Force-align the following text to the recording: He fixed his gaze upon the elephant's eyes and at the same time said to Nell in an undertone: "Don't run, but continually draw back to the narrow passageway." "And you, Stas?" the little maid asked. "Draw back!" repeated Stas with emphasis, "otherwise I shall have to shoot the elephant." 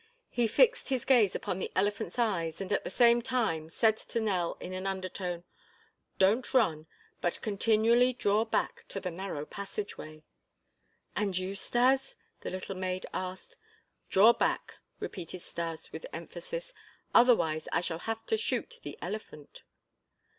He 0.31 0.47
fixed 0.47 0.89
his 0.89 1.05
gaze 1.05 1.35
upon 1.35 1.59
the 1.59 1.71
elephant's 1.75 2.17
eyes 2.17 2.59
and 2.59 2.73
at 2.73 2.83
the 2.83 2.89
same 2.89 3.21
time 3.21 3.69
said 3.69 3.97
to 3.97 4.19
Nell 4.19 4.57
in 4.59 4.73
an 4.73 4.87
undertone: 4.87 5.43
"Don't 6.17 6.55
run, 6.55 6.87
but 7.21 7.39
continually 7.43 8.11
draw 8.13 8.43
back 8.43 8.83
to 8.87 8.99
the 8.99 9.11
narrow 9.11 9.45
passageway." 9.45 10.23
"And 11.15 11.37
you, 11.37 11.53
Stas?" 11.53 12.15
the 12.39 12.49
little 12.49 12.73
maid 12.73 13.05
asked. 13.13 13.57
"Draw 14.09 14.33
back!" 14.33 14.77
repeated 14.99 15.43
Stas 15.43 15.91
with 15.91 16.07
emphasis, 16.11 16.73
"otherwise 17.13 17.67
I 17.71 17.81
shall 17.81 17.99
have 17.99 18.25
to 18.25 18.37
shoot 18.37 18.79
the 18.81 18.97
elephant." 19.03 19.61